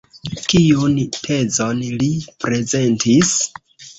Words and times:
Kiun 0.51 0.95
tezon 1.17 1.83
li 2.03 2.09
prezentis? 2.45 3.37